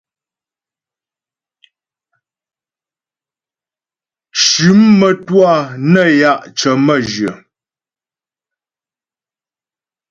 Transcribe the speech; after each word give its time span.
Tʉ̌m 4.43 4.81
mə́twâ 4.99 5.51
nə́ 5.91 6.07
ya' 6.19 6.43
cə̀ 6.57 6.73
mə́jyə. 6.85 7.31